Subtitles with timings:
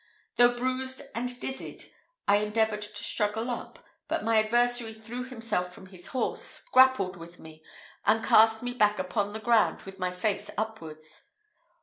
[0.37, 1.91] Though bruised and dizzied,
[2.27, 7.37] I endeavoured to struggle up; but my adversary threw himself from his horse, grappled with
[7.37, 7.61] me,
[8.07, 11.29] and cast me back upon the ground with my face upwards.